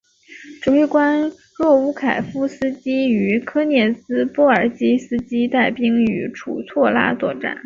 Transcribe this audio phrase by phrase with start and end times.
[0.63, 7.55] 指挥官若乌凯夫斯基与科涅茨波尔斯基带兵至楚措拉作战。